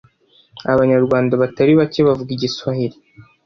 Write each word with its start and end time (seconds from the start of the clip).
Abanyarwanda 0.73 1.33
batari 1.41 1.71
bake 1.79 1.99
bavuga 2.07 2.29
Igiswahili. 2.35 2.97